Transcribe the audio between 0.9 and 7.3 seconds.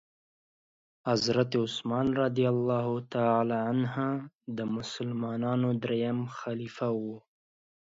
حضرت عثمان رضي الله تعالی عنه د مسلمانانو دريم خليفه وو.